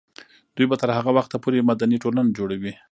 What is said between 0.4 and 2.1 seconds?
دوی به تر هغه وخته پورې مدني